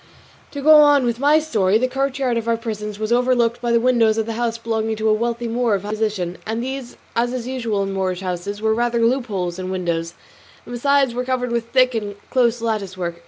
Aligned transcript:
To 0.49 0.63
go 0.63 0.77
on 0.77 1.05
with 1.05 1.19
my 1.19 1.37
story; 1.37 1.77
the 1.77 1.87
courtyard 1.87 2.35
of 2.35 2.47
our 2.47 2.57
prison 2.57 2.91
was 2.99 3.13
overlooked 3.13 3.61
by 3.61 3.71
the 3.71 3.79
windows 3.79 4.17
of 4.17 4.25
the 4.25 4.33
house 4.33 4.57
belonging 4.57 4.95
to 4.95 5.07
a 5.09 5.13
wealthy 5.13 5.47
Moor 5.47 5.75
of 5.75 5.83
high 5.83 5.91
position; 5.91 6.39
and 6.43 6.63
these, 6.63 6.97
as 7.15 7.33
is 7.33 7.45
usual 7.47 7.83
in 7.83 7.93
Moorish 7.93 8.21
houses, 8.21 8.63
were 8.63 8.73
rather 8.73 9.05
loopholes 9.05 9.57
than 9.57 9.69
windows, 9.69 10.15
and 10.65 10.73
besides 10.73 11.13
were 11.13 11.23
covered 11.23 11.51
with 11.51 11.69
thick 11.69 11.93
and 11.93 12.15
close 12.31 12.61
lattice 12.63 12.97
work. 12.97 13.17